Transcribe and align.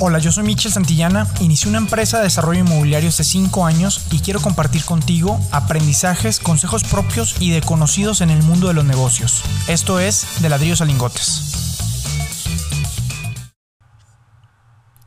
Hola, 0.00 0.20
yo 0.20 0.30
soy 0.30 0.44
Michel 0.44 0.70
Santillana, 0.70 1.26
inicié 1.40 1.68
una 1.68 1.78
empresa 1.78 2.18
de 2.18 2.24
desarrollo 2.24 2.60
inmobiliario 2.60 3.08
hace 3.08 3.24
5 3.24 3.66
años 3.66 4.06
y 4.12 4.20
quiero 4.20 4.38
compartir 4.40 4.84
contigo 4.84 5.40
aprendizajes, 5.50 6.38
consejos 6.38 6.84
propios 6.84 7.34
y 7.40 7.50
de 7.50 7.62
conocidos 7.62 8.20
en 8.20 8.30
el 8.30 8.40
mundo 8.44 8.68
de 8.68 8.74
los 8.74 8.84
negocios. 8.84 9.42
Esto 9.66 9.98
es 9.98 10.40
De 10.40 10.48
ladrillos 10.48 10.80
a 10.82 10.84
lingotes. 10.84 11.80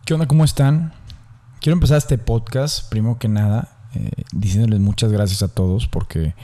¿Qué 0.03 0.13
onda? 0.13 0.27
¿Cómo 0.27 0.43
están? 0.43 0.93
Quiero 1.61 1.75
empezar 1.75 1.97
este 1.97 2.17
podcast, 2.17 2.89
primero 2.89 3.17
que 3.17 3.29
nada, 3.29 3.69
eh, 3.93 4.09
diciéndoles 4.33 4.81
muchas 4.81 5.09
gracias 5.09 5.41
a 5.41 5.47
todos 5.47 5.87
porque 5.87 6.35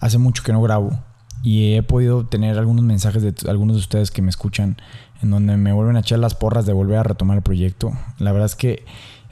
hace 0.00 0.18
mucho 0.18 0.42
que 0.42 0.52
no 0.52 0.60
grabo 0.60 0.98
y 1.42 1.74
he 1.74 1.82
podido 1.82 2.26
tener 2.26 2.58
algunos 2.58 2.84
mensajes 2.84 3.22
de 3.22 3.34
algunos 3.50 3.76
de 3.76 3.80
ustedes 3.80 4.10
que 4.10 4.22
me 4.22 4.30
escuchan 4.30 4.76
en 5.22 5.30
donde 5.30 5.56
me 5.56 5.72
vuelven 5.72 5.96
a 5.96 6.00
echar 6.00 6.18
las 6.18 6.34
porras 6.34 6.66
de 6.66 6.72
volver 6.72 6.98
a 6.98 7.02
retomar 7.02 7.36
el 7.36 7.42
proyecto. 7.42 7.92
La 8.18 8.32
verdad 8.32 8.46
es 8.46 8.56
que 8.56 8.84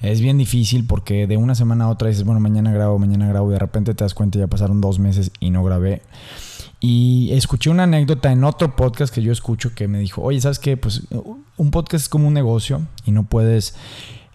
es 0.02 0.20
bien 0.20 0.38
difícil 0.38 0.86
porque 0.86 1.26
de 1.26 1.36
una 1.36 1.54
semana 1.54 1.84
a 1.84 1.88
otra 1.88 2.08
dices, 2.08 2.24
bueno, 2.24 2.40
mañana 2.40 2.72
grabo, 2.72 2.98
mañana 2.98 3.28
grabo 3.28 3.50
y 3.50 3.52
de 3.52 3.58
repente 3.58 3.94
te 3.94 4.04
das 4.04 4.14
cuenta 4.14 4.38
ya 4.38 4.46
pasaron 4.46 4.80
dos 4.80 4.98
meses 4.98 5.30
y 5.40 5.50
no 5.50 5.62
grabé. 5.62 6.02
Y 6.80 7.30
escuché 7.32 7.68
una 7.68 7.82
anécdota 7.82 8.32
en 8.32 8.42
otro 8.42 8.74
podcast 8.74 9.14
que 9.14 9.20
yo 9.20 9.32
escucho 9.32 9.74
que 9.74 9.86
me 9.86 9.98
dijo, 9.98 10.22
oye, 10.22 10.40
¿sabes 10.40 10.58
qué? 10.58 10.78
Pues 10.78 11.02
un 11.56 11.70
podcast 11.70 12.04
es 12.04 12.08
como 12.08 12.28
un 12.28 12.34
negocio 12.34 12.80
y 13.04 13.10
no 13.10 13.24
puedes 13.24 13.74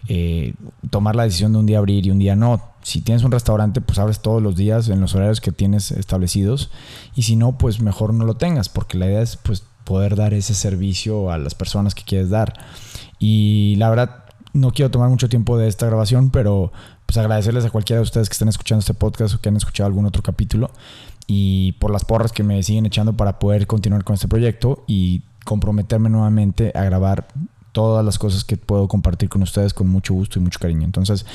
eh, 0.06 0.54
tomar 0.90 1.16
la 1.16 1.24
decisión 1.24 1.52
de 1.52 1.58
un 1.58 1.66
día 1.66 1.78
abrir 1.78 2.06
y 2.06 2.10
un 2.12 2.20
día 2.20 2.36
no. 2.36 2.75
Si 2.86 3.00
tienes 3.00 3.24
un 3.24 3.32
restaurante, 3.32 3.80
pues 3.80 3.98
abres 3.98 4.20
todos 4.20 4.40
los 4.40 4.54
días 4.54 4.88
en 4.90 5.00
los 5.00 5.12
horarios 5.16 5.40
que 5.40 5.50
tienes 5.50 5.90
establecidos 5.90 6.70
y 7.16 7.24
si 7.24 7.34
no, 7.34 7.58
pues 7.58 7.80
mejor 7.80 8.14
no 8.14 8.24
lo 8.24 8.34
tengas 8.34 8.68
porque 8.68 8.96
la 8.96 9.06
idea 9.06 9.22
es 9.22 9.36
pues 9.36 9.64
poder 9.82 10.14
dar 10.14 10.34
ese 10.34 10.54
servicio 10.54 11.32
a 11.32 11.36
las 11.36 11.56
personas 11.56 11.96
que 11.96 12.04
quieres 12.04 12.30
dar. 12.30 12.54
Y 13.18 13.74
la 13.78 13.90
verdad, 13.90 14.22
no 14.52 14.70
quiero 14.70 14.92
tomar 14.92 15.08
mucho 15.08 15.28
tiempo 15.28 15.58
de 15.58 15.66
esta 15.66 15.86
grabación, 15.86 16.30
pero 16.30 16.70
pues 17.06 17.16
agradecerles 17.16 17.64
a 17.64 17.70
cualquiera 17.70 17.98
de 17.98 18.04
ustedes 18.04 18.28
que 18.28 18.34
estén 18.34 18.46
escuchando 18.46 18.78
este 18.78 18.94
podcast 18.94 19.34
o 19.34 19.40
que 19.40 19.48
han 19.48 19.56
escuchado 19.56 19.88
algún 19.88 20.06
otro 20.06 20.22
capítulo 20.22 20.70
y 21.26 21.72
por 21.80 21.90
las 21.90 22.04
porras 22.04 22.30
que 22.30 22.44
me 22.44 22.62
siguen 22.62 22.86
echando 22.86 23.16
para 23.16 23.40
poder 23.40 23.66
continuar 23.66 24.04
con 24.04 24.14
este 24.14 24.28
proyecto 24.28 24.84
y 24.86 25.22
comprometerme 25.44 26.08
nuevamente 26.08 26.70
a 26.72 26.84
grabar 26.84 27.26
todas 27.72 28.04
las 28.04 28.16
cosas 28.16 28.44
que 28.44 28.56
puedo 28.56 28.86
compartir 28.86 29.28
con 29.28 29.42
ustedes 29.42 29.74
con 29.74 29.88
mucho 29.88 30.14
gusto 30.14 30.38
y 30.38 30.42
mucho 30.42 30.60
cariño. 30.60 30.84
Entonces, 30.84 31.26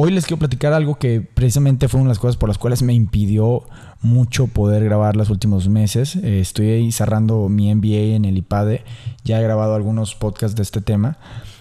Hoy 0.00 0.12
les 0.12 0.26
quiero 0.26 0.38
platicar 0.38 0.72
algo 0.74 0.94
que 0.94 1.20
precisamente 1.20 1.88
fue 1.88 1.98
una 1.98 2.10
de 2.10 2.12
las 2.12 2.20
cosas 2.20 2.36
por 2.36 2.48
las 2.48 2.56
cuales 2.56 2.82
me 2.82 2.94
impidió 2.94 3.64
mucho 4.00 4.46
poder 4.46 4.84
grabar 4.84 5.16
los 5.16 5.28
últimos 5.28 5.68
meses. 5.68 6.14
Eh, 6.14 6.38
estoy 6.38 6.68
ahí 6.68 6.92
cerrando 6.92 7.48
mi 7.48 7.74
MBA 7.74 8.14
en 8.14 8.24
el 8.24 8.36
IPADE. 8.36 8.84
Ya 9.24 9.40
he 9.40 9.42
grabado 9.42 9.74
algunos 9.74 10.14
podcasts 10.14 10.54
de 10.54 10.62
este 10.62 10.80
tema. 10.80 11.18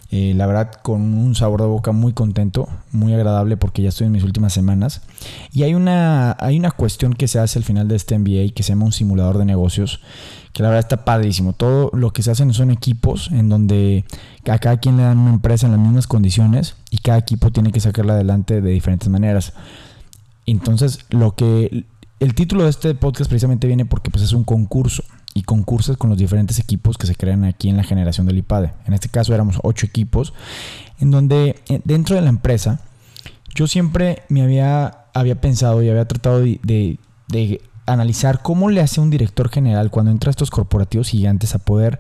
Eh, 0.10 0.34
la 0.36 0.48
verdad, 0.48 0.72
con 0.84 1.02
un 1.02 1.36
sabor 1.36 1.62
de 1.62 1.68
boca 1.68 1.92
muy 1.92 2.14
contento, 2.14 2.70
muy 2.92 3.14
agradable 3.14 3.58
porque 3.58 3.82
ya 3.82 3.90
estoy 3.90 4.08
en 4.08 4.14
mis 4.14 4.24
últimas 4.24 4.54
semanas. 4.54 5.02
Y 5.52 5.64
hay 5.64 5.74
una, 5.74 6.36
hay 6.40 6.58
una 6.58 6.72
cuestión 6.72 7.14
que 7.14 7.28
se 7.28 7.40
hace 7.40 7.60
al 7.60 7.66
final 7.66 7.88
de 7.88 7.98
este 7.98 8.18
MBA 8.18 8.54
que 8.56 8.64
se 8.64 8.70
llama 8.70 8.86
un 8.86 8.94
simulador 8.94 9.38
de 9.38 9.46
negocios, 9.46 10.00
que 10.54 10.64
la 10.64 10.70
verdad 10.70 10.86
está 10.86 11.04
padrísimo. 11.04 11.54
Todo 11.54 11.90
lo 11.94 12.14
que 12.14 12.24
se 12.24 12.32
hacen 12.32 12.54
son 12.54 12.72
equipos 12.72 13.30
en 13.32 13.50
donde 13.50 14.06
a 14.50 14.60
cada 14.60 14.78
quien 14.78 14.96
le 14.96 15.04
dan 15.04 15.18
una 15.18 15.34
empresa 15.34 15.66
en 15.66 15.74
las 15.74 15.82
mismas 15.82 16.08
condiciones 16.08 16.76
y 16.90 17.00
cada 17.00 17.18
equipo 17.18 17.52
tiene 17.52 17.72
que 17.74 17.82
sacarla 17.82 18.14
adelante 18.14 18.62
de 18.62 18.72
diferentes 18.72 19.10
maneras. 19.10 19.54
Entonces, 20.46 21.00
lo 21.10 21.36
que 21.36 21.86
el 22.22 22.34
título 22.34 22.64
de 22.64 22.70
este 22.70 22.96
podcast 22.96 23.30
precisamente 23.30 23.68
viene 23.68 23.86
porque 23.86 24.10
pues, 24.10 24.24
es 24.24 24.32
un 24.32 24.46
concurso 24.46 25.04
y 25.38 25.44
concursos 25.44 25.98
con 25.98 26.10
los 26.10 26.18
diferentes 26.18 26.58
equipos 26.58 26.98
que 26.98 27.06
se 27.06 27.16
crean 27.16 27.44
aquí 27.44 27.70
en 27.70 27.78
la 27.78 27.84
generación 27.84 28.26
del 28.26 28.40
IPADE. 28.40 28.74
En 28.86 28.94
este 28.94 29.08
caso 29.08 29.36
éramos 29.36 29.60
ocho 29.62 29.86
equipos, 29.86 30.34
en 31.00 31.12
donde 31.12 31.62
eh, 31.70 31.80
dentro 31.84 32.16
de 32.16 32.24
la 32.24 32.30
empresa 32.30 32.82
yo 33.54 33.68
siempre 33.68 34.24
me 34.30 34.42
había, 34.42 35.06
había 35.14 35.40
pensado 35.40 35.84
y 35.84 35.90
había 35.90 36.08
tratado 36.08 36.40
de, 36.40 36.60
de 37.28 37.62
analizar 37.86 38.42
cómo 38.42 38.70
le 38.70 38.82
hace 38.82 39.00
un 39.00 39.12
director 39.12 39.50
general 39.50 39.92
cuando 39.92 40.12
entra 40.12 40.30
a 40.30 40.32
estos 40.32 40.50
corporativos 40.50 41.10
gigantes 41.10 41.54
a 41.54 41.60
poder 41.60 42.00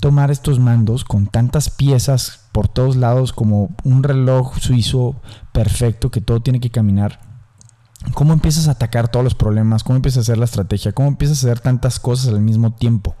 tomar 0.00 0.30
estos 0.30 0.58
mandos 0.58 1.04
con 1.04 1.26
tantas 1.26 1.68
piezas 1.68 2.48
por 2.52 2.68
todos 2.68 2.96
lados 2.96 3.34
como 3.34 3.70
un 3.84 4.02
reloj 4.02 4.58
suizo 4.58 5.20
perfecto 5.52 6.10
que 6.10 6.22
todo 6.22 6.40
tiene 6.40 6.58
que 6.58 6.70
caminar 6.70 7.20
cómo 8.14 8.32
empiezas 8.32 8.68
a 8.68 8.72
atacar 8.72 9.08
todos 9.08 9.24
los 9.24 9.34
problemas, 9.34 9.84
cómo 9.84 9.96
empiezas 9.96 10.18
a 10.18 10.20
hacer 10.22 10.38
la 10.38 10.44
estrategia, 10.44 10.92
cómo 10.92 11.08
empiezas 11.08 11.42
a 11.42 11.46
hacer 11.46 11.60
tantas 11.60 11.98
cosas 11.98 12.28
al 12.28 12.40
mismo 12.40 12.72
tiempo. 12.72 13.14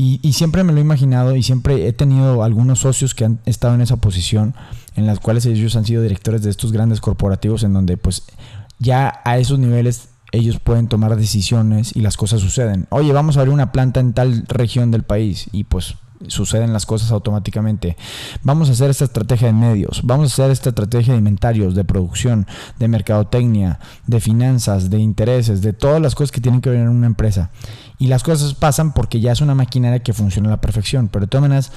Y, 0.00 0.32
siempre 0.32 0.62
me 0.62 0.72
lo 0.72 0.78
he 0.78 0.82
imaginado 0.82 1.34
y 1.34 1.42
siempre 1.42 1.88
he 1.88 1.92
tenido 1.92 2.44
algunos 2.44 2.78
socios 2.78 3.16
que 3.16 3.24
han 3.24 3.40
estado 3.46 3.74
en 3.74 3.80
esa 3.80 3.96
posición, 3.96 4.54
en 4.94 5.06
las 5.06 5.18
cuales 5.18 5.44
ellos 5.44 5.74
han 5.74 5.84
sido 5.84 6.02
directores 6.02 6.42
de 6.42 6.50
estos 6.50 6.70
grandes 6.70 7.00
corporativos, 7.00 7.64
en 7.64 7.72
donde 7.72 7.96
pues 7.96 8.22
ya 8.78 9.20
a 9.24 9.38
esos 9.38 9.58
niveles 9.58 10.10
ellos 10.30 10.60
pueden 10.60 10.86
tomar 10.86 11.16
decisiones 11.16 11.96
y 11.96 12.00
las 12.00 12.16
cosas 12.16 12.40
suceden. 12.40 12.86
Oye, 12.90 13.12
vamos 13.12 13.36
a 13.36 13.40
abrir 13.40 13.52
una 13.52 13.72
planta 13.72 13.98
en 13.98 14.12
tal 14.12 14.44
región 14.46 14.92
del 14.92 15.02
país 15.02 15.48
y 15.50 15.64
pues 15.64 15.96
suceden 16.26 16.72
las 16.72 16.86
cosas 16.86 17.10
automáticamente. 17.12 17.96
Vamos 18.42 18.68
a 18.68 18.72
hacer 18.72 18.90
esta 18.90 19.04
estrategia 19.04 19.46
de 19.46 19.52
medios, 19.52 20.00
vamos 20.04 20.30
a 20.30 20.32
hacer 20.32 20.50
esta 20.50 20.70
estrategia 20.70 21.12
de 21.12 21.18
inventarios, 21.18 21.74
de 21.74 21.84
producción, 21.84 22.46
de 22.78 22.88
mercadotecnia, 22.88 23.78
de 24.06 24.20
finanzas, 24.20 24.90
de 24.90 24.98
intereses, 24.98 25.62
de 25.62 25.72
todas 25.72 26.00
las 26.02 26.14
cosas 26.14 26.32
que 26.32 26.40
tienen 26.40 26.60
que 26.60 26.70
ver 26.70 26.80
en 26.80 26.88
una 26.88 27.06
empresa. 27.06 27.50
Y 27.98 28.06
las 28.06 28.22
cosas 28.22 28.54
pasan 28.54 28.92
porque 28.92 29.20
ya 29.20 29.32
es 29.32 29.40
una 29.40 29.54
maquinaria 29.54 30.00
que 30.00 30.12
funciona 30.12 30.48
a 30.48 30.52
la 30.52 30.60
perfección. 30.60 31.08
Pero 31.08 31.26
de 31.26 31.30
todas 31.30 31.42
maneras, 31.42 31.72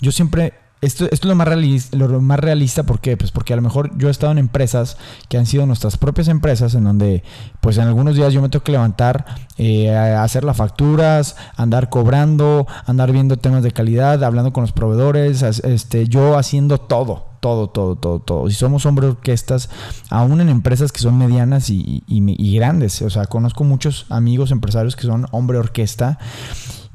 yo 0.00 0.12
siempre 0.12 0.52
esto, 0.82 1.06
es 1.08 1.24
lo 1.24 1.36
más, 1.36 1.46
realista, 1.46 1.96
lo 1.96 2.86
¿por 2.86 2.98
qué? 3.00 3.16
Pues 3.16 3.30
porque 3.30 3.52
a 3.52 3.56
lo 3.56 3.62
mejor 3.62 3.96
yo 3.96 4.08
he 4.08 4.10
estado 4.10 4.32
en 4.32 4.38
empresas 4.38 4.96
que 5.28 5.38
han 5.38 5.46
sido 5.46 5.64
nuestras 5.64 5.96
propias 5.96 6.26
empresas, 6.26 6.74
en 6.74 6.82
donde 6.82 7.22
pues 7.60 7.78
en 7.78 7.84
algunos 7.84 8.16
días 8.16 8.32
yo 8.32 8.42
me 8.42 8.48
tengo 8.48 8.64
que 8.64 8.72
levantar, 8.72 9.24
eh, 9.58 9.94
hacer 9.94 10.42
las 10.42 10.56
facturas, 10.56 11.36
andar 11.56 11.88
cobrando, 11.88 12.66
andar 12.84 13.12
viendo 13.12 13.36
temas 13.36 13.62
de 13.62 13.70
calidad, 13.70 14.24
hablando 14.24 14.52
con 14.52 14.62
los 14.62 14.72
proveedores, 14.72 15.42
este, 15.42 16.08
yo 16.08 16.36
haciendo 16.36 16.78
todo, 16.78 17.26
todo, 17.38 17.70
todo, 17.70 17.94
todo, 17.94 18.18
todo. 18.18 18.50
Si 18.50 18.56
somos 18.56 18.84
hombre 18.84 19.06
orquestas, 19.06 19.70
aún 20.10 20.40
en 20.40 20.48
empresas 20.48 20.90
que 20.90 20.98
son 20.98 21.16
medianas 21.16 21.70
y, 21.70 22.02
y 22.08 22.56
grandes, 22.56 23.00
o 23.02 23.10
sea, 23.10 23.26
conozco 23.26 23.62
muchos 23.62 24.06
amigos 24.08 24.50
empresarios 24.50 24.96
que 24.96 25.06
son 25.06 25.28
hombre 25.30 25.58
orquesta 25.58 26.18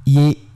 y 0.03 0.46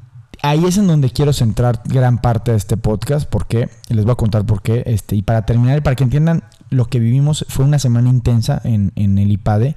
ahí 0.42 0.66
es 0.66 0.78
en 0.78 0.88
donde 0.88 1.10
quiero 1.10 1.34
centrar 1.34 1.82
gran 1.86 2.20
parte 2.20 2.52
de 2.52 2.58
este 2.58 2.78
podcast, 2.78 3.30
porque 3.30 3.70
les 3.90 4.06
voy 4.06 4.14
a 4.14 4.16
contar 4.16 4.46
por 4.46 4.62
qué. 4.62 4.84
Este, 4.86 5.16
y 5.16 5.22
para 5.22 5.46
terminar, 5.46 5.84
para 5.84 5.96
que 5.96 6.04
entiendan 6.04 6.44
lo 6.70 6.86
que 6.86 7.00
vivimos, 7.00 7.46
fue 7.50 7.66
una 7.66 7.80
semana 7.80 8.10
intensa 8.10 8.62
en, 8.64 8.92
en 8.96 9.18
el 9.18 9.32
IPADE. 9.32 9.76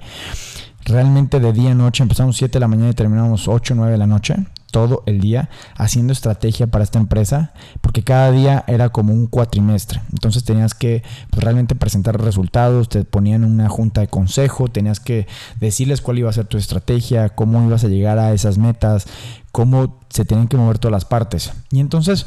Realmente 0.85 1.39
de 1.39 1.51
día 1.51 1.71
a 1.71 1.75
noche, 1.75 2.03
empezamos 2.03 2.37
7 2.37 2.53
de 2.53 2.59
la 2.59 2.67
mañana 2.67 2.91
y 2.91 2.93
terminamos 2.93 3.47
8 3.47 3.73
o 3.73 3.77
9 3.77 3.91
de 3.91 3.97
la 3.97 4.07
noche 4.07 4.35
todo 4.75 5.03
el 5.05 5.21
día 5.21 5.47
haciendo 5.77 6.11
estrategia 6.11 6.67
para 6.67 6.83
esta 6.83 6.99
empresa, 6.99 7.53
porque 7.79 8.03
cada 8.03 8.29
día 8.31 8.65
era 8.67 8.89
como 8.89 9.13
un 9.13 9.25
cuatrimestre. 9.25 10.01
Entonces 10.11 10.43
tenías 10.43 10.73
que 10.73 11.01
pues, 11.29 11.41
realmente 11.41 11.75
presentar 11.75 12.21
resultados, 12.21 12.89
te 12.89 13.05
ponían 13.05 13.45
una 13.45 13.69
junta 13.69 14.01
de 14.01 14.09
consejo, 14.09 14.67
tenías 14.67 14.99
que 14.99 15.27
decirles 15.61 16.01
cuál 16.01 16.19
iba 16.19 16.29
a 16.29 16.33
ser 16.33 16.47
tu 16.47 16.57
estrategia, 16.57 17.29
cómo 17.29 17.65
ibas 17.65 17.85
a 17.85 17.87
llegar 17.87 18.19
a 18.19 18.33
esas 18.33 18.57
metas, 18.57 19.05
cómo 19.53 20.01
se 20.09 20.25
tienen 20.25 20.49
que 20.49 20.57
mover 20.57 20.77
todas 20.77 20.91
las 20.91 21.05
partes. 21.05 21.53
Y 21.71 21.79
entonces 21.79 22.25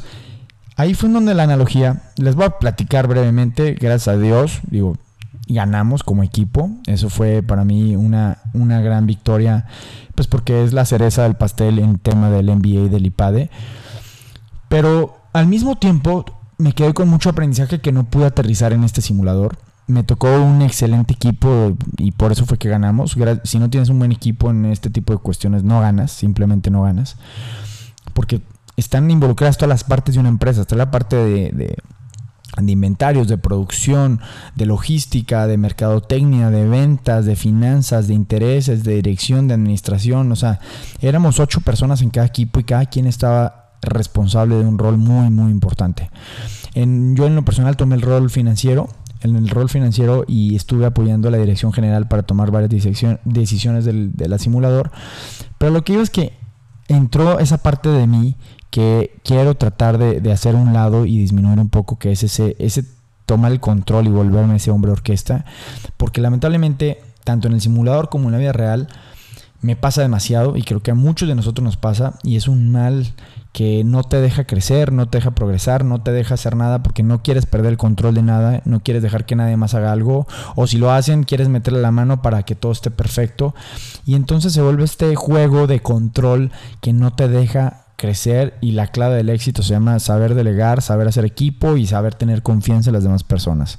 ahí 0.77 0.95
fue 0.95 1.11
donde 1.11 1.35
la 1.35 1.43
analogía, 1.43 2.01
les 2.17 2.35
voy 2.35 2.47
a 2.47 2.59
platicar 2.59 3.09
brevemente, 3.09 3.75
gracias 3.75 4.09
a 4.09 4.17
Dios, 4.19 4.61
digo, 4.71 4.97
ganamos 5.49 6.03
como 6.03 6.23
equipo. 6.23 6.71
Eso 6.87 7.11
fue 7.11 7.43
para 7.43 7.65
mí 7.65 7.97
una, 7.97 8.39
una 8.53 8.81
gran 8.81 9.07
victoria 9.07 9.67
pues 10.15 10.27
porque 10.27 10.65
es 10.65 10.73
la 10.73 10.85
cereza 10.85 11.23
del 11.23 11.37
pastel 11.37 11.79
en 11.79 11.99
tema 11.99 12.29
del 12.29 12.47
NBA 12.47 12.87
y 12.87 12.89
del 12.89 13.07
IPADE. 13.07 13.51
Pero 14.69 15.17
al 15.33 15.47
mismo 15.47 15.77
tiempo 15.79 16.25
me 16.59 16.73
quedé 16.73 16.93
con 16.93 17.09
mucho 17.09 17.31
aprendizaje 17.31 17.81
que 17.81 17.93
no 17.93 18.03
pude 18.03 18.27
aterrizar 18.27 18.73
en 18.73 18.83
este 18.83 19.01
simulador. 19.01 19.59
Me 19.87 20.03
tocó 20.03 20.43
un 20.43 20.61
excelente 20.61 21.15
equipo 21.15 21.77
y 21.97 22.11
por 22.11 22.33
eso 22.33 22.47
fue 22.47 22.59
que 22.59 22.69
ganamos. 22.69 23.17
Si 23.45 23.61
no 23.61 23.71
tienes 23.71 23.91
un 23.91 24.01
buen 24.01 24.11
equipo 24.11 24.51
en 24.51 24.65
este 24.65 24.91
tipo 24.91 25.13
de 25.13 25.21
cuestiones, 25.21 25.63
no 25.63 25.81
ganas, 25.81 26.11
simplemente 26.11 26.69
no 26.71 26.83
ganas. 26.83 27.17
Porque 28.13 28.43
están 28.77 29.09
involucradas 29.11 29.57
todas 29.57 29.69
las 29.69 29.85
partes 29.85 30.17
de 30.17 30.21
una 30.21 30.31
empresa. 30.31 30.63
Está 30.63 30.75
la 30.75 30.91
parte 30.91 31.15
de 31.15 31.53
de 31.53 31.79
inventarios, 32.67 33.29
de 33.29 33.39
producción, 33.39 34.21
de 34.57 34.67
logística, 34.67 35.47
de 35.47 35.57
mercadotecnia, 35.57 36.51
de 36.51 36.69
ventas, 36.69 37.25
de 37.25 37.37
finanzas, 37.37 38.09
de 38.09 38.15
intereses, 38.15 38.85
de 38.85 38.97
dirección, 38.97 39.49
de 39.49 39.55
administración. 39.55 40.33
O 40.33 40.37
sea, 40.37 40.59
éramos 41.01 41.41
ocho 41.41 41.61
personas 41.61 42.03
en 42.03 42.11
cada 42.11 42.27
equipo 42.27 42.61
y 42.61 42.65
cada 42.65 42.87
quien 42.87 43.07
estaba 43.07 43.73
responsable 43.83 44.57
de 44.57 44.67
un 44.67 44.79
rol 44.79 44.99
muy, 44.99 45.31
muy 45.31 45.51
importante. 45.51 46.11
En, 46.75 47.15
yo 47.17 47.27
en 47.27 47.37
lo 47.37 47.45
personal 47.45 47.77
tomé 47.77 47.95
el 47.95 48.03
rol 48.03 48.31
financiero, 48.31 48.89
en 49.21 49.37
el 49.37 49.49
rol 49.49 49.69
financiero 49.69 50.25
y 50.27 50.55
estuve 50.57 50.87
apoyando 50.87 51.29
a 51.29 51.31
la 51.31 51.39
dirección 51.39 51.73
general 51.73 52.09
para 52.09 52.23
tomar 52.23 52.51
varias 52.51 52.71
decisiones 53.25 53.85
del, 53.85 54.13
del 54.15 54.39
simulador. 54.39 54.91
Pero 55.59 55.73
lo 55.73 55.83
que 55.83 55.93
digo 55.93 56.03
es 56.03 56.11
que 56.11 56.33
entró 56.89 57.39
esa 57.39 57.59
parte 57.59 57.89
de 57.89 58.07
mí 58.07 58.37
que 58.71 59.19
quiero 59.25 59.55
tratar 59.55 59.99
de, 59.99 60.21
de 60.21 60.33
hacer 60.33 60.55
un 60.55 60.73
lado 60.73 61.07
y 61.07 61.19
disminuir 61.19 61.59
un 61.59 61.69
poco, 61.69 61.99
que 61.99 62.13
es 62.13 62.23
ese, 62.23 62.57
ese 62.59 62.85
tomar 63.27 63.53
el 63.53 63.61
control 63.61 64.07
y 64.07 64.11
volverme 64.11 64.57
ese 64.57 64.71
hombre 64.71 64.91
orquesta, 64.91 65.45
porque 65.97 66.21
lamentablemente, 66.21 67.01
tanto 67.25 67.49
en 67.49 67.55
el 67.55 67.61
simulador 67.61 68.09
como 68.09 68.29
en 68.29 68.33
la 68.33 68.39
vida 68.39 68.53
real, 68.53 68.89
me 69.61 69.77
pasa 69.77 70.03
demasiado 70.03 70.57
y 70.57 70.63
creo 70.63 70.81
que 70.81 70.93
a 70.93 70.95
muchos 70.95 71.29
de 71.29 71.35
nosotros 71.35 71.65
nos 71.65 71.77
pasa 71.77 72.15
y 72.23 72.37
es 72.37 72.47
un 72.47 72.71
mal 72.71 73.13
que 73.53 73.83
no 73.83 74.05
te 74.05 74.21
deja 74.21 74.45
crecer, 74.45 74.93
no 74.93 75.09
te 75.09 75.19
deja 75.19 75.33
progresar, 75.33 75.85
no 75.85 76.01
te 76.01 76.13
deja 76.13 76.35
hacer 76.35 76.55
nada 76.55 76.83
porque 76.83 77.03
no 77.03 77.23
quieres 77.23 77.45
perder 77.45 77.73
el 77.73 77.79
control 77.79 78.15
de 78.15 78.23
nada, 78.23 78.63
no 78.67 78.81
quieres 78.81 79.03
dejar 79.03 79.27
que 79.27 79.35
nadie 79.35 79.57
más 79.57 79.75
haga 79.75 79.91
algo 79.91 80.29
o 80.55 80.67
si 80.67 80.79
lo 80.79 80.93
hacen 80.93 81.25
quieres 81.25 81.49
meterle 81.49 81.81
la 81.81 81.91
mano 81.91 82.23
para 82.23 82.45
que 82.45 82.55
todo 82.55 82.71
esté 82.71 82.91
perfecto. 82.91 83.55
Y 84.05 84.15
entonces 84.15 84.53
se 84.53 84.63
vuelve 84.63 84.85
este 84.85 85.17
juego 85.17 85.67
de 85.67 85.81
control 85.81 86.53
que 86.81 86.93
no 86.93 87.15
te 87.15 87.27
deja 87.27 87.88
crecer 87.99 88.57
y 88.63 88.73
la 88.73 88.87
clave 88.87 89.17
del 89.17 89.29
éxito 89.29 89.63
se 89.63 89.75
llama 89.75 89.99
saber 89.99 90.35
delegar, 90.35 90.81
saber 90.81 91.09
hacer 91.09 91.27
equipo 91.27 91.77
y 91.77 91.87
saber 91.87 92.15
tener 92.15 92.43
confianza 92.43 92.89
en 92.89 92.95
las 92.95 93.03
demás 93.03 93.25
personas 93.25 93.79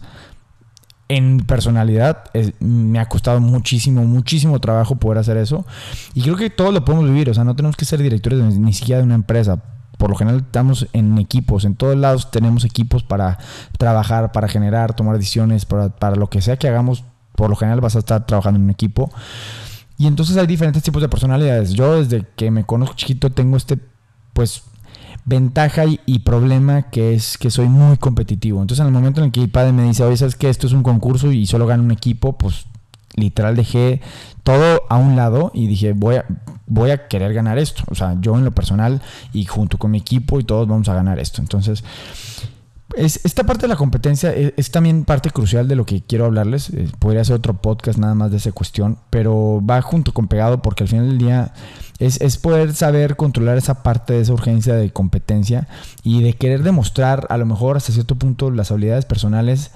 en 1.10 1.40
personalidad 1.40 2.26
me 2.60 3.00
ha 3.00 3.08
costado 3.08 3.42
muchísimo, 3.42 4.06
muchísimo 4.06 4.60
trabajo 4.60 4.96
poder 4.96 5.18
hacer 5.18 5.38
eso. 5.38 5.66
Y 6.14 6.22
creo 6.22 6.38
que 6.38 6.52
todos 6.52 6.72
lo 6.72 6.86
podemos 6.86 7.10
vivir. 7.10 7.30
O 7.32 7.34
sea, 7.34 7.44
no 7.44 7.56
tenemos 7.56 7.76
que 7.76 7.84
ser 7.84 8.02
directores 8.02 8.40
ni 8.60 8.74
siquiera 8.74 9.00
de 9.00 9.06
una 9.06 9.16
empresa. 9.16 9.60
Por 9.98 10.12
lo 10.12 10.16
general 10.16 10.42
estamos 10.42 10.88
en 10.94 11.18
equipos. 11.18 11.66
En 11.66 11.76
todos 11.76 11.98
lados 11.98 12.30
tenemos 12.30 12.64
equipos 12.64 13.04
para 13.04 13.40
trabajar, 13.80 14.32
para 14.32 14.48
generar, 14.48 14.94
tomar 14.94 15.18
decisiones, 15.18 15.66
para, 15.66 15.90
para 15.90 16.16
lo 16.16 16.30
que 16.30 16.42
sea 16.42 16.58
que 16.58 16.68
hagamos. 16.68 17.04
Por 17.36 17.50
lo 17.50 17.56
general 17.56 17.82
vas 17.82 17.96
a 17.96 18.00
estar 18.00 18.28
trabajando 18.28 18.60
en 18.60 18.66
un 18.66 18.70
equipo. 18.70 19.12
Y 19.98 20.06
entonces 20.06 20.38
hay 20.38 20.46
diferentes 20.46 20.84
tipos 20.84 21.02
de 21.02 21.10
personalidades. 21.10 21.74
Yo 21.74 21.96
desde 21.96 22.24
que 22.36 22.52
me 22.52 22.66
conozco 22.66 22.96
chiquito 22.96 23.32
tengo 23.32 23.58
este, 23.58 23.80
pues, 24.40 24.64
ventaja 25.26 25.84
y, 25.86 26.20
problema 26.20 26.84
que 26.84 27.14
es 27.14 27.38
que 27.38 27.52
soy 27.52 27.68
muy 27.68 27.98
competitivo. 27.98 28.62
Entonces, 28.62 28.80
en 28.80 28.88
el 28.88 28.94
momento 28.94 29.20
en 29.20 29.26
el 29.26 29.32
que 29.34 29.42
mi 29.42 29.48
padre 29.48 29.74
me 29.74 29.84
dice, 29.84 30.02
oye, 30.02 30.16
¿sabes 30.16 30.36
que 30.36 30.48
Esto 30.48 30.66
es 30.66 30.72
un 30.72 30.82
concurso 30.82 31.30
y 31.34 31.46
solo 31.46 31.68
gana 31.68 31.84
un 31.84 31.92
equipo, 31.92 32.38
pues 32.38 32.68
literal 33.16 33.58
dejé 33.58 34.00
todo 34.44 34.84
a 34.88 34.96
un 34.96 35.18
lado 35.18 35.52
y 35.54 35.68
dije, 35.68 35.92
voy 35.92 36.16
a, 36.16 36.26
voy 36.68 36.92
a 36.92 37.10
querer 37.10 37.34
ganar 37.34 37.58
esto. 37.58 37.84
O 37.92 37.96
sea, 37.96 38.16
yo 38.22 38.38
en 38.38 38.46
lo 38.46 38.52
personal 38.52 39.02
y 39.34 39.44
junto 39.44 39.78
con 39.78 39.92
mi 39.92 39.98
equipo 39.98 40.40
y 40.40 40.46
todos 40.46 40.70
vamos 40.70 40.88
a 40.88 40.94
ganar 40.94 41.20
esto. 41.20 41.42
Entonces, 41.42 41.84
es, 42.96 43.20
esta 43.24 43.44
parte 43.44 43.64
de 43.64 43.68
la 43.70 43.76
competencia 43.76 44.34
es, 44.34 44.72
también 44.72 45.06
parte 45.06 45.30
crucial 45.30 45.68
de 45.68 45.76
lo 45.76 45.86
que 45.86 46.02
quiero 46.02 46.26
hablarles. 46.26 46.70
Eh, 46.72 46.90
podría 47.00 47.24
ser 47.24 47.36
otro 47.36 47.54
podcast 47.56 48.00
nada 48.00 48.16
más 48.16 48.32
de 48.32 48.38
esa 48.38 48.52
cuestión, 48.52 48.98
pero 49.10 49.62
va 49.68 49.82
junto 49.82 50.14
con 50.14 50.28
pegado 50.28 50.62
porque 50.62 50.84
al 50.84 50.90
final 50.90 51.08
del 51.08 51.18
día 51.18 51.54
es, 52.00 52.20
es, 52.22 52.38
poder 52.38 52.74
saber 52.74 53.16
controlar 53.16 53.58
esa 53.58 53.84
parte 53.84 54.14
de 54.14 54.22
esa 54.22 54.34
urgencia 54.34 54.76
de 54.76 54.92
competencia 54.92 55.68
y 56.04 56.24
de 56.24 56.34
querer 56.34 56.64
demostrar 56.64 57.28
a 57.30 57.38
lo 57.38 57.46
mejor 57.46 57.78
hasta 57.78 57.92
cierto 57.92 58.16
punto 58.16 58.52
las 58.52 58.72
habilidades 58.72 59.06
personales 59.06 59.72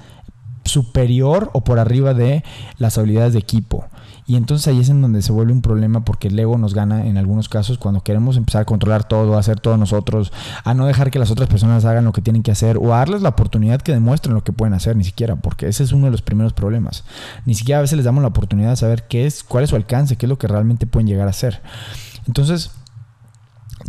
superior 0.65 1.49
o 1.53 1.61
por 1.63 1.79
arriba 1.79 2.13
de 2.13 2.43
las 2.77 2.97
habilidades 2.97 3.33
de 3.33 3.39
equipo. 3.39 3.85
Y 4.25 4.37
entonces 4.37 4.67
ahí 4.67 4.79
es 4.79 4.89
en 4.89 5.01
donde 5.01 5.21
se 5.21 5.33
vuelve 5.33 5.51
un 5.51 5.61
problema 5.61 6.05
porque 6.05 6.29
el 6.29 6.39
ego 6.39 6.57
nos 6.57 6.73
gana 6.73 7.05
en 7.05 7.17
algunos 7.17 7.49
casos 7.49 7.77
cuando 7.77 8.01
queremos 8.01 8.37
empezar 8.37 8.61
a 8.61 8.65
controlar 8.65 9.03
todo, 9.03 9.35
a 9.35 9.39
hacer 9.39 9.59
todo 9.59 9.75
nosotros, 9.77 10.31
a 10.63 10.73
no 10.73 10.85
dejar 10.85 11.11
que 11.11 11.19
las 11.19 11.29
otras 11.29 11.49
personas 11.49 11.83
hagan 11.83 12.05
lo 12.05 12.13
que 12.13 12.21
tienen 12.21 12.41
que 12.41 12.51
hacer 12.51 12.77
o 12.77 12.93
a 12.93 12.99
darles 12.99 13.21
la 13.21 13.29
oportunidad 13.29 13.81
que 13.81 13.91
demuestren 13.91 14.33
lo 14.33 14.43
que 14.43 14.53
pueden 14.53 14.73
hacer, 14.73 14.95
ni 14.95 15.03
siquiera, 15.03 15.35
porque 15.35 15.67
ese 15.67 15.83
es 15.83 15.91
uno 15.91 16.05
de 16.05 16.11
los 16.11 16.21
primeros 16.21 16.53
problemas. 16.53 17.03
Ni 17.45 17.53
siquiera 17.53 17.79
a 17.79 17.81
veces 17.81 17.97
les 17.97 18.05
damos 18.05 18.21
la 18.21 18.29
oportunidad 18.29 18.69
de 18.69 18.77
saber 18.77 19.07
qué 19.09 19.25
es, 19.25 19.43
cuál 19.43 19.65
es 19.65 19.69
su 19.71 19.75
alcance, 19.75 20.15
qué 20.15 20.25
es 20.25 20.29
lo 20.29 20.37
que 20.37 20.47
realmente 20.47 20.87
pueden 20.87 21.07
llegar 21.07 21.27
a 21.27 21.31
hacer. 21.31 21.61
Entonces, 22.25 22.71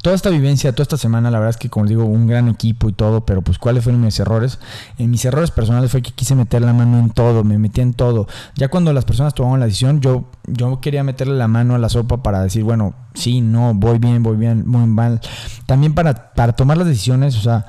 toda 0.03 0.17
esta 0.17 0.31
vivencia, 0.31 0.73
toda 0.73 0.83
esta 0.83 0.97
semana, 0.97 1.31
la 1.31 1.39
verdad 1.39 1.51
es 1.51 1.57
que, 1.57 1.69
como 1.69 1.87
digo, 1.87 2.05
un 2.05 2.27
gran 2.27 2.49
equipo 2.49 2.89
y 2.89 2.93
todo, 2.93 3.25
pero 3.25 3.43
pues, 3.43 3.59
¿cuáles 3.59 3.85
fueron 3.85 4.03
mis 4.03 4.19
errores? 4.19 4.59
En 4.99 5.11
mis 5.11 5.25
errores 5.25 5.51
personales 5.51 5.91
fue 5.91 6.03
que 6.03 6.11
quise 6.11 6.35
meter 6.35 6.63
la 6.63 6.73
mano 6.73 6.99
en 6.99 7.11
todo, 7.11 7.45
me 7.45 7.59
metí 7.59 7.81
en 7.81 7.95
todo. 7.95 8.27
Ya 8.57 8.69
cuando 8.69 8.93
las 8.93 9.05
personas 9.05 9.35
tomaban 9.35 9.61
la 9.61 9.67
decisión, 9.67 10.01
yo, 10.01 10.25
yo 10.47 10.81
quería 10.81 11.05
meterle 11.05 11.35
la 11.35 11.49
mano 11.49 11.75
a 11.75 11.79
la 11.79 11.89
sopa 11.89 12.23
para 12.23 12.43
decir, 12.43 12.65
bueno, 12.65 12.95
sí, 13.15 13.41
no, 13.41 13.75
voy 13.75 13.99
bien, 13.99 14.23
voy 14.23 14.37
bien, 14.37 14.67
muy 14.67 14.87
mal. 14.87 15.21
También 15.67 15.95
para, 15.95 16.33
para 16.35 16.55
tomar 16.55 16.77
las 16.77 16.87
decisiones, 16.87 17.37
o 17.37 17.41
sea, 17.41 17.67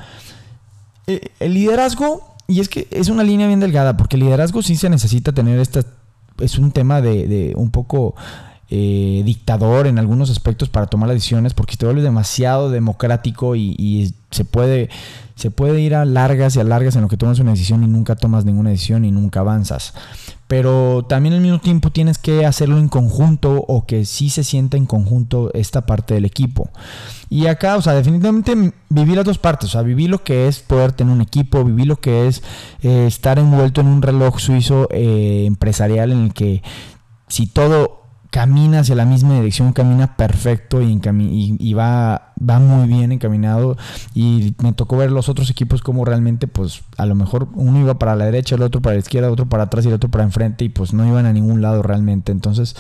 eh, 1.08 1.30
el 1.40 1.54
liderazgo, 1.54 2.36
y 2.48 2.60
es 2.60 2.70
que 2.70 2.88
es 2.92 3.10
una 3.10 3.24
línea 3.24 3.48
bien 3.48 3.60
delgada, 3.60 3.98
porque 3.98 4.16
el 4.16 4.24
liderazgo 4.24 4.62
sí 4.62 4.76
se 4.76 4.90
necesita 4.90 5.32
tener 5.32 5.60
esta, 5.60 5.82
es 6.40 6.58
un 6.58 6.72
tema 6.72 7.02
de 7.02 7.54
un 7.56 7.72
poco 7.72 8.16
eh, 8.78 9.24
dictador 9.24 9.88
en 9.88 10.00
algunos 10.00 10.30
aspectos 10.30 10.68
para 10.68 10.88
tomar 10.88 11.08
las 11.08 11.16
decisiones 11.16 11.54
porque 11.54 11.78
te 11.78 11.86
vuelves 11.86 12.04
demasiado 12.04 12.70
democrático 12.70 13.56
y, 13.56 14.14
se 14.32 14.44
puede 14.44 14.90
se 15.36 15.50
puede 15.50 15.80
ir 15.80 15.96
a 15.96 16.04
largas 16.04 16.58
y 16.58 16.60
a 16.60 16.66
largas 16.66 16.98
en 16.98 17.02
lo 17.04 17.08
que 17.08 17.16
tomas 17.16 17.40
una 17.40 17.52
decisión 17.52 17.84
y 17.84 17.88
nunca 17.88 18.18
tomas 18.18 18.44
ninguna 18.44 18.72
decisión 18.72 19.06
y 19.06 19.12
nunca 19.12 19.40
avanzas. 19.42 19.94
Pero 20.48 21.06
también 21.08 21.36
al 21.36 21.42
mismo 21.42 21.60
tiempo 21.60 21.90
tienes 21.90 22.18
que 22.18 22.46
hacerlo 22.46 22.78
en 22.78 22.90
conjunto 22.90 23.64
o 23.66 23.86
que 23.86 24.04
sí 24.04 24.30
se 24.30 24.44
sienta 24.44 24.76
en 24.76 24.86
conjunto 24.86 25.54
esta 25.54 25.86
parte 25.86 26.16
del 26.16 26.26
equipo. 26.26 26.70
Y 27.30 27.48
acá, 27.48 27.78
o 27.78 27.82
sea, 27.82 27.94
definitivamente 27.94 28.74
viví 28.90 29.16
las 29.16 29.26
dos 29.26 29.38
partes. 29.38 29.70
O 29.70 29.72
sea, 29.72 29.84
viví 29.84 30.08
lo 30.08 30.24
que 30.24 30.48
es 30.48 30.60
poder 30.60 30.92
tener 30.92 31.14
un 31.14 31.22
equipo, 31.22 31.64
viví 31.64 31.86
lo 31.86 31.96
que 31.98 32.28
es 32.28 32.44
eh, 32.82 33.06
estar 33.08 33.40
envuelto 33.40 33.82
en 33.82 33.88
un 33.88 34.02
reloj 34.02 34.40
suizo 34.40 34.88
eh, 34.92 35.46
empresarial 35.46 36.12
en 36.12 36.26
el 36.26 36.34
que 36.34 36.62
si 37.28 37.48
todo 37.48 38.05
camina 38.30 38.80
hacia 38.80 38.96
la 38.96 39.06
misma 39.06 39.36
dirección, 39.36 39.74
camina 39.74 40.18
perfecto 40.18 40.82
y, 40.82 41.74
va, 41.74 42.34
va 42.38 42.60
muy 42.60 42.88
bien 42.88 43.12
encaminado. 43.12 43.78
Y 44.14 44.56
me 44.62 44.74
tocó 44.74 44.98
ver 44.98 45.12
los 45.12 45.30
otros 45.30 45.50
equipos 45.50 45.82
como 45.82 46.06
realmente, 46.06 46.48
pues 46.48 46.82
a 46.98 47.06
lo 47.06 47.16
mejor 47.16 47.48
uno 47.54 47.80
iba 47.80 47.98
para 47.98 48.16
la 48.16 48.26
derecha, 48.26 48.56
el 48.56 48.62
otro 48.62 48.82
para 48.82 48.96
la 48.96 49.00
izquierda, 49.00 49.32
otro 49.32 49.48
para 49.48 49.64
atrás 49.64 49.86
y 49.86 49.88
el 49.90 49.94
otro 49.94 50.10
para 50.10 50.24
enfrente 50.24 50.66
y 50.66 50.70
pues 50.70 50.94
no 50.94 51.06
iban 51.08 51.26
a 51.26 51.34
ningún 51.34 51.62
lado 51.62 51.82
realmente. 51.82 52.32
Entonces 52.32 52.76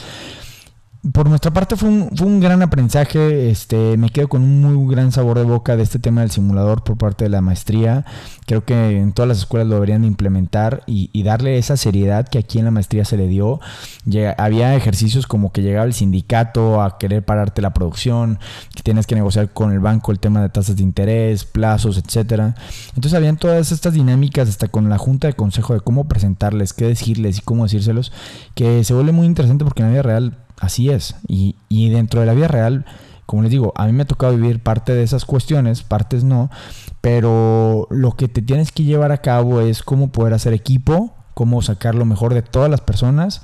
por 1.13 1.29
nuestra 1.29 1.51
parte 1.51 1.75
fue 1.75 1.89
un, 1.89 2.09
fue 2.15 2.25
un, 2.25 2.39
gran 2.39 2.61
aprendizaje. 2.61 3.49
Este, 3.49 3.97
me 3.97 4.09
quedo 4.09 4.27
con 4.27 4.41
un 4.41 4.61
muy 4.61 4.95
gran 4.95 5.11
sabor 5.11 5.37
de 5.37 5.45
boca 5.45 5.75
de 5.75 5.83
este 5.83 5.99
tema 5.99 6.21
del 6.21 6.31
simulador 6.31 6.83
por 6.83 6.97
parte 6.97 7.25
de 7.25 7.29
la 7.29 7.41
maestría. 7.41 8.05
Creo 8.45 8.65
que 8.65 8.97
en 8.97 9.11
todas 9.11 9.29
las 9.29 9.37
escuelas 9.39 9.67
lo 9.67 9.75
deberían 9.75 10.03
implementar 10.03 10.83
y, 10.87 11.23
darle 11.25 11.57
esa 11.57 11.75
seriedad 11.75 12.27
que 12.27 12.37
aquí 12.37 12.59
en 12.59 12.65
la 12.65 12.71
maestría 12.71 13.03
se 13.03 13.17
le 13.17 13.27
dio. 13.27 13.59
había 14.37 14.75
ejercicios 14.75 15.25
como 15.25 15.51
que 15.51 15.63
llegaba 15.63 15.85
el 15.85 15.93
sindicato 15.93 16.83
a 16.83 16.99
querer 16.99 17.25
pararte 17.25 17.63
la 17.63 17.73
producción, 17.73 18.37
que 18.75 18.83
tienes 18.83 19.07
que 19.07 19.15
negociar 19.15 19.49
con 19.51 19.71
el 19.71 19.79
banco 19.79 20.11
el 20.11 20.19
tema 20.19 20.41
de 20.41 20.49
tasas 20.49 20.75
de 20.75 20.83
interés, 20.83 21.45
plazos, 21.45 21.97
etcétera. 21.97 22.53
Entonces 22.89 23.13
habían 23.15 23.37
todas 23.37 23.71
estas 23.71 23.93
dinámicas 23.93 24.49
hasta 24.49 24.67
con 24.67 24.87
la 24.89 24.99
junta 24.99 25.27
de 25.27 25.33
consejo 25.33 25.73
de 25.73 25.79
cómo 25.79 26.07
presentarles, 26.07 26.73
qué 26.73 26.85
decirles 26.85 27.39
y 27.39 27.41
cómo 27.41 27.63
decírselos, 27.63 28.11
que 28.53 28.83
se 28.83 28.93
vuelve 28.93 29.11
muy 29.11 29.25
interesante 29.25 29.63
porque 29.63 29.81
en 29.81 29.87
la 29.87 29.93
vida 29.93 30.03
real 30.03 30.44
Así 30.59 30.89
es. 30.89 31.15
Y, 31.27 31.55
y 31.69 31.89
dentro 31.89 32.19
de 32.21 32.25
la 32.25 32.33
vida 32.33 32.47
real, 32.47 32.85
como 33.25 33.41
les 33.41 33.51
digo, 33.51 33.73
a 33.75 33.85
mí 33.85 33.91
me 33.91 34.03
ha 34.03 34.07
tocado 34.07 34.35
vivir 34.35 34.61
parte 34.61 34.93
de 34.93 35.03
esas 35.03 35.25
cuestiones, 35.25 35.83
partes 35.83 36.23
no, 36.23 36.49
pero 37.01 37.87
lo 37.89 38.11
que 38.11 38.27
te 38.27 38.41
tienes 38.41 38.71
que 38.71 38.83
llevar 38.83 39.11
a 39.11 39.21
cabo 39.21 39.61
es 39.61 39.83
cómo 39.83 40.11
poder 40.11 40.33
hacer 40.33 40.53
equipo, 40.53 41.13
cómo 41.33 41.61
sacar 41.61 41.95
lo 41.95 42.05
mejor 42.05 42.33
de 42.33 42.41
todas 42.41 42.69
las 42.69 42.81
personas 42.81 43.41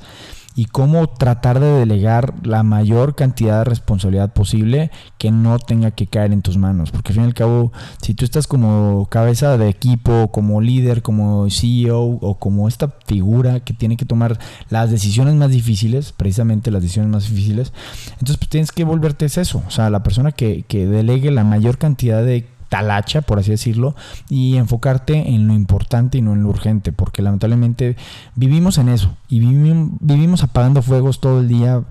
y 0.55 0.65
cómo 0.65 1.07
tratar 1.07 1.59
de 1.59 1.71
delegar 1.71 2.33
la 2.45 2.63
mayor 2.63 3.15
cantidad 3.15 3.59
de 3.59 3.63
responsabilidad 3.65 4.33
posible 4.33 4.91
que 5.17 5.31
no 5.31 5.59
tenga 5.59 5.91
que 5.91 6.07
caer 6.07 6.33
en 6.33 6.41
tus 6.41 6.57
manos. 6.57 6.91
Porque 6.91 7.09
al 7.09 7.15
fin 7.15 7.23
y 7.23 7.27
al 7.27 7.33
cabo, 7.33 7.71
si 8.01 8.13
tú 8.13 8.25
estás 8.25 8.47
como 8.47 9.07
cabeza 9.09 9.57
de 9.57 9.69
equipo, 9.69 10.31
como 10.31 10.61
líder, 10.61 11.01
como 11.01 11.49
CEO 11.49 12.01
o 12.01 12.39
como 12.39 12.67
esta 12.67 12.93
figura 13.05 13.61
que 13.61 13.73
tiene 13.73 13.97
que 13.97 14.05
tomar 14.05 14.39
las 14.69 14.91
decisiones 14.91 15.35
más 15.35 15.51
difíciles, 15.51 16.11
precisamente 16.11 16.71
las 16.71 16.81
decisiones 16.81 17.11
más 17.11 17.29
difíciles, 17.29 17.71
entonces 18.13 18.37
pues 18.37 18.49
tienes 18.49 18.71
que 18.71 18.83
volverte 18.83 19.25
eso. 19.25 19.63
O 19.67 19.71
sea, 19.71 19.89
la 19.89 20.03
persona 20.03 20.31
que, 20.31 20.63
que 20.63 20.85
delegue 20.85 21.31
la 21.31 21.43
mayor 21.43 21.77
cantidad 21.77 22.23
de 22.23 22.47
talacha, 22.71 23.21
por 23.21 23.37
así 23.37 23.51
decirlo, 23.51 23.95
y 24.29 24.55
enfocarte 24.55 25.35
en 25.35 25.45
lo 25.45 25.53
importante 25.53 26.17
y 26.17 26.21
no 26.21 26.31
en 26.31 26.43
lo 26.43 26.49
urgente, 26.49 26.93
porque 26.93 27.21
lamentablemente 27.21 27.97
vivimos 28.35 28.77
en 28.77 28.87
eso 28.87 29.13
y 29.27 29.41
vivimos, 29.41 30.41
apagando 30.41 30.81
fuegos 30.81 31.19
todo 31.19 31.41
el 31.41 31.49
día 31.49 31.83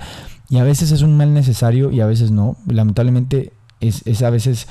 y 0.48 0.56
a 0.56 0.64
veces 0.64 0.90
es 0.90 1.02
un 1.02 1.18
mal 1.18 1.34
necesario 1.34 1.90
y 1.90 2.00
a 2.00 2.06
veces 2.06 2.30
no. 2.30 2.56
Lamentablemente 2.66 3.52
es, 3.80 4.22
a 4.22 4.30
veces, 4.30 4.68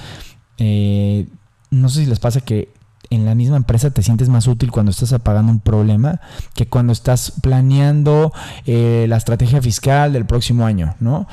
eh, 0.58 1.28
no 1.70 1.90
sé 1.90 2.02
si 2.02 2.06
les 2.08 2.20
pasa 2.20 2.42
que 2.42 2.74
en 3.12 3.26
la 3.26 3.36
misma 3.36 3.58
empresa 3.58 3.92
te 3.92 4.02
sientes 4.02 4.30
más 4.30 4.48
útil 4.48 4.72
cuando 4.72 4.90
estás 4.90 5.14
apagando 5.14 5.52
un 5.52 5.60
problema 5.60 6.22
que 6.56 6.68
cuando 6.68 6.92
estás 6.92 7.34
planeando 7.40 8.34
eh, 8.66 9.06
la 9.08 9.18
estrategia 9.18 9.62
fiscal 9.62 10.12
del 10.12 10.26
próximo 10.26 10.66
año, 10.66 10.96
¿no? 11.00 11.28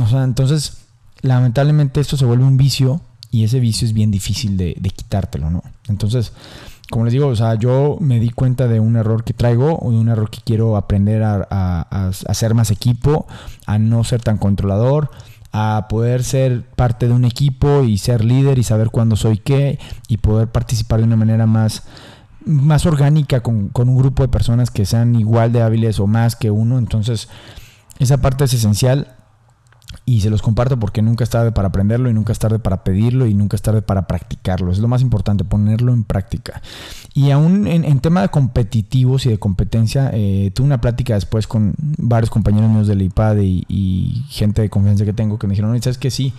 O 0.00 0.06
sea, 0.06 0.22
entonces, 0.22 0.78
lamentablemente 1.22 2.00
esto 2.00 2.16
se 2.16 2.24
vuelve 2.24 2.44
un 2.44 2.56
vicio 2.56 3.00
y 3.34 3.42
ese 3.42 3.58
vicio 3.58 3.84
es 3.84 3.92
bien 3.92 4.12
difícil 4.12 4.56
de, 4.56 4.74
quitártelo, 4.94 5.50
¿no? 5.50 5.64
Entonces, 5.88 6.32
como 6.88 7.04
les 7.04 7.12
digo, 7.12 7.26
o 7.26 7.34
sea, 7.34 7.56
yo 7.56 7.96
me 7.98 8.20
di 8.20 8.30
cuenta 8.30 8.68
de 8.68 8.78
un 8.78 8.94
error 8.94 9.24
que 9.24 9.32
traigo 9.32 9.76
o 9.76 9.90
de 9.90 9.98
un 9.98 10.08
error 10.08 10.30
que 10.30 10.38
quiero 10.40 10.76
aprender 10.76 11.24
a, 11.24 11.88
hacer 12.28 12.54
más 12.54 12.70
equipo, 12.70 13.26
a 13.66 13.76
no 13.78 14.04
ser 14.04 14.22
tan 14.22 14.38
controlador, 14.38 15.10
a 15.50 15.86
poder 15.88 16.22
ser 16.22 16.62
parte 16.62 17.08
de 17.08 17.12
un 17.12 17.24
equipo 17.24 17.82
y 17.82 17.98
ser 17.98 18.24
líder 18.24 18.60
y 18.60 18.62
saber 18.62 18.90
cuándo 18.90 19.16
soy 19.16 19.38
qué 19.38 19.80
y 20.06 20.18
poder 20.18 20.46
participar 20.52 21.00
de 21.00 21.06
una 21.06 21.16
manera 21.16 21.46
más 21.46 21.82
más 22.46 22.86
orgánica 22.86 23.40
con, 23.40 23.70
con 23.70 23.88
un 23.88 23.96
grupo 23.96 24.22
de 24.22 24.28
personas 24.28 24.70
que 24.70 24.86
sean 24.86 25.16
igual 25.16 25.50
de 25.50 25.62
hábiles 25.62 25.98
o 25.98 26.06
más 26.06 26.36
que 26.36 26.52
uno. 26.52 26.78
Entonces, 26.78 27.28
esa 27.98 28.18
parte 28.18 28.44
es 28.44 28.54
esencial 28.54 29.08
y 30.06 30.20
se 30.20 30.28
los 30.28 30.42
comparto 30.42 30.78
porque 30.78 31.00
nunca 31.00 31.24
es 31.24 31.30
tarde 31.30 31.52
para 31.52 31.68
aprenderlo 31.68 32.10
y 32.10 32.12
nunca 32.12 32.32
es 32.32 32.38
tarde 32.38 32.58
para 32.58 32.84
pedirlo 32.84 33.26
y 33.26 33.32
nunca 33.32 33.56
es 33.56 33.62
tarde 33.62 33.80
para 33.80 34.06
practicarlo. 34.06 34.70
Es 34.70 34.78
lo 34.78 34.88
más 34.88 35.00
importante, 35.00 35.44
ponerlo 35.44 35.94
en 35.94 36.04
práctica. 36.04 36.60
Y 37.14 37.30
aún 37.30 37.66
en, 37.66 38.00
tema 38.00 38.20
de 38.20 38.28
competitivos 38.28 39.24
y 39.24 39.30
de 39.30 39.38
competencia, 39.38 40.10
eh, 40.12 40.50
tuve 40.54 40.66
una 40.66 40.80
plática 40.80 41.14
después 41.14 41.46
con 41.46 41.74
varios 41.78 42.28
compañeros 42.28 42.70
míos 42.70 42.86
del 42.86 43.00
IPAD 43.00 43.38
y, 43.38 44.24
gente 44.28 44.62
de 44.62 44.68
confianza 44.68 45.04
que 45.04 45.12
tengo 45.12 45.38
que 45.38 45.46
me 45.46 45.52
dijeron, 45.52 45.80
¿sabes 45.80 45.98
que 45.98 46.10
Sí, 46.10 46.32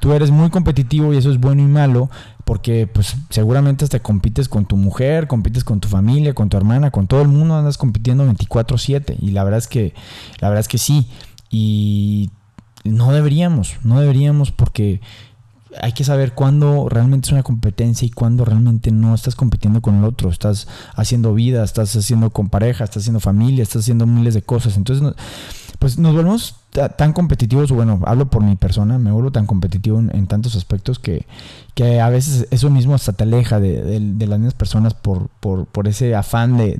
tú 0.00 0.12
eres 0.12 0.30
muy 0.30 0.50
competitivo 0.50 1.14
y 1.14 1.16
eso 1.16 1.30
es 1.30 1.38
bueno 1.38 1.62
y 1.62 1.66
malo 1.66 2.10
porque 2.44 2.86
pues 2.86 3.16
seguramente 3.30 3.86
te 3.88 4.00
compites 4.00 4.48
con 4.48 4.66
tu 4.66 4.76
mujer, 4.76 5.26
compites 5.26 5.64
con 5.64 5.80
tu 5.80 5.88
familia, 5.88 6.34
con 6.34 6.48
tu 6.48 6.56
hermana, 6.56 6.90
con 6.90 7.06
todo 7.06 7.22
el 7.22 7.28
mundo, 7.28 7.56
andas 7.56 7.78
compitiendo 7.78 8.24
24/7 8.24 9.16
y 9.20 9.30
la 9.30 9.44
verdad 9.44 9.58
es 9.58 9.68
que 9.68 9.94
la 10.40 10.48
verdad 10.48 10.60
es 10.60 10.68
que 10.68 10.78
sí 10.78 11.08
y 11.50 12.30
no 12.86 13.12
deberíamos, 13.12 13.76
no 13.82 14.00
deberíamos 14.00 14.52
porque 14.52 15.00
hay 15.80 15.92
que 15.92 16.04
saber 16.04 16.32
cuándo 16.32 16.88
realmente 16.88 17.26
es 17.26 17.32
una 17.32 17.42
competencia 17.42 18.06
y 18.06 18.10
cuándo 18.10 18.44
realmente 18.44 18.90
no 18.90 19.14
estás 19.14 19.34
compitiendo 19.34 19.80
con 19.82 19.96
el 19.96 20.04
otro. 20.04 20.30
Estás 20.30 20.68
haciendo 20.94 21.34
vida, 21.34 21.64
estás 21.64 21.94
haciendo 21.96 22.30
con 22.30 22.48
pareja, 22.48 22.84
estás 22.84 23.02
haciendo 23.02 23.20
familia, 23.20 23.62
estás 23.62 23.82
haciendo 23.82 24.06
miles 24.06 24.34
de 24.34 24.42
cosas. 24.42 24.76
Entonces, 24.76 25.14
pues 25.86 26.00
nos 26.00 26.16
volvemos 26.16 26.56
tan 26.96 27.12
competitivos, 27.12 27.70
bueno, 27.70 28.00
hablo 28.06 28.28
por 28.28 28.42
mi 28.42 28.56
persona, 28.56 28.98
me 28.98 29.12
vuelvo 29.12 29.30
tan 29.30 29.46
competitivo 29.46 30.00
en, 30.00 30.26
tantos 30.26 30.56
aspectos 30.56 30.98
que, 30.98 31.26
que, 31.76 32.00
a 32.00 32.08
veces 32.08 32.48
eso 32.50 32.70
mismo 32.70 32.96
hasta 32.96 33.12
te 33.12 33.22
aleja 33.22 33.60
de, 33.60 34.00
las 34.00 34.38
mismas 34.40 34.54
personas 34.54 34.94
por, 34.94 35.28
por, 35.38 35.66
por 35.66 35.86
ese 35.86 36.16
afán 36.16 36.56
de, 36.56 36.76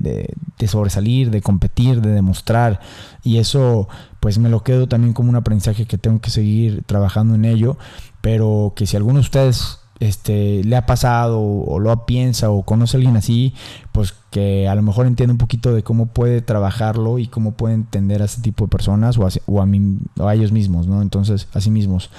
de, 0.59 0.67
sobresalir, 0.67 1.31
de 1.31 1.41
competir, 1.41 2.01
de 2.01 2.11
demostrar. 2.11 2.81
Y 3.23 3.39
eso 3.39 3.89
pues 4.19 4.39
me 4.39 4.49
lo 4.49 4.65
quedo 4.65 4.89
también 4.89 5.13
como 5.13 5.29
un 5.29 5.37
aprendizaje 5.37 5.87
que 5.87 5.99
tengo 5.99 6.21
que 6.21 6.31
seguir 6.31 6.83
trabajando 6.85 7.37
en 7.37 7.45
ello, 7.45 7.79
pero 8.23 8.73
que 8.75 8.89
si 8.89 8.97
alguno 8.97 9.21
de 9.21 9.27
ustedes 9.27 9.79
este, 10.01 10.63
le 10.65 10.77
ha 10.77 10.85
pasado 10.85 11.41
o, 11.41 11.79
lo 11.79 12.07
piensa 12.07 12.51
o 12.51 12.65
conoce 12.65 12.97
a 12.97 12.99
alguien 12.99 13.17
así, 13.17 13.55
pues 13.97 14.13
que 14.31 14.69
a 14.69 14.75
lo 14.75 14.83
mejor 14.83 15.07
entiende 15.07 15.33
un 15.33 15.39
poquito 15.39 15.75
de 15.75 15.83
cómo 15.83 16.05
puede 16.05 16.43
trabajarlo 16.43 17.19
y 17.19 17.29
cómo 17.29 17.53
puede 17.53 17.73
entender 17.73 18.21
a 18.21 18.27
este 18.27 18.43
tipo 18.43 18.67
de 18.67 18.69
personas 18.69 19.17
o 19.17 19.27
a, 19.27 19.31
o 19.47 19.63
a, 19.63 19.65
mí, 19.65 19.97
o 20.19 20.29
a 20.29 20.35
ellos 20.35 20.53
mismos, 20.53 20.87
¿no? 20.87 21.01
Entonces, 21.01 21.49
a 21.55 21.63
sí 21.63 21.71
mismos. 21.71 22.11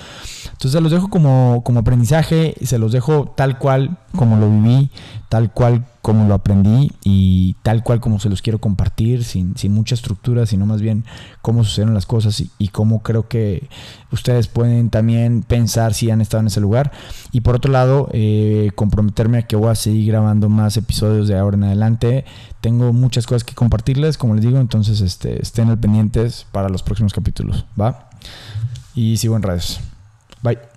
Entonces, 0.45 0.71
se 0.71 0.81
los 0.81 0.91
dejo 0.91 1.11
como, 1.11 1.61
como 1.63 1.81
aprendizaje, 1.81 2.55
se 2.63 2.79
los 2.79 2.93
dejo 2.93 3.31
tal 3.37 3.59
cual 3.59 3.99
como 4.15 4.37
lo 4.37 4.49
viví, 4.49 4.89
tal 5.29 5.53
cual 5.53 5.85
como 6.01 6.25
lo 6.25 6.33
aprendí 6.35 6.91
y 7.03 7.55
tal 7.63 7.83
cual 7.83 7.99
como 7.99 8.19
se 8.19 8.29
los 8.29 8.41
quiero 8.41 8.59
compartir, 8.59 9.25
sin, 9.25 9.57
sin 9.57 9.73
mucha 9.73 9.93
estructura, 9.93 10.45
sino 10.45 10.65
más 10.65 10.81
bien 10.81 11.03
cómo 11.41 11.65
sucedieron 11.65 11.93
las 11.93 12.05
cosas 12.05 12.41
y, 12.57 12.67
cómo 12.69 13.03
creo 13.03 13.27
que 13.27 13.67
ustedes 14.11 14.47
pueden 14.47 14.89
también 14.89 15.43
pensar 15.43 15.93
si 15.93 16.09
han 16.09 16.21
estado 16.21 16.41
en 16.41 16.47
ese 16.47 16.61
lugar. 16.61 16.93
Y 17.33 17.41
por 17.41 17.55
otro 17.55 17.71
lado, 17.73 18.09
eh, 18.13 18.71
comprometerme 18.75 19.39
a 19.39 19.41
que 19.41 19.57
voy 19.57 19.69
a 19.69 19.75
seguir 19.75 20.07
grabando 20.07 20.47
más 20.47 20.77
episodios 20.77 21.27
de 21.27 21.37
ahora 21.37 21.57
en 21.57 21.63
adelante. 21.67 22.25
Tengo 22.61 22.93
muchas 22.93 23.25
cosas 23.27 23.43
que 23.43 23.55
compartirles, 23.55 24.17
como 24.17 24.35
les 24.35 24.43
digo, 24.43 24.59
entonces 24.59 25.01
este, 25.01 25.41
estén 25.41 25.69
al 25.69 25.79
pendientes 25.79 26.45
para 26.51 26.69
los 26.69 26.83
próximos 26.83 27.13
capítulos, 27.13 27.65
¿va? 27.79 28.09
Y 28.95 29.17
sigo 29.17 29.35
en 29.35 29.43
redes. 29.43 29.79
Bye. 30.41 30.76